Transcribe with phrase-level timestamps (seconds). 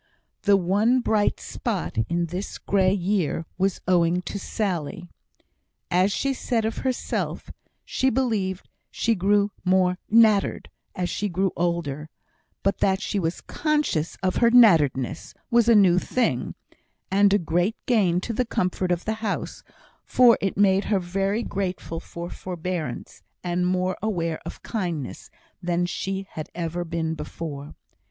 [0.41, 5.11] The one happy bright spot in this grey year was owing to Sally.
[5.91, 7.51] As she said of herself,
[7.85, 12.09] she believed she grew more "nattered" as she grew older;
[12.63, 16.55] but that she was conscious of her "natteredness" was a new thing,
[17.11, 19.61] and a great gain to the comfort of the house,
[20.03, 25.29] for it made her very grateful for forbearance, and more aware of kindness
[25.61, 27.75] than she had ever been before.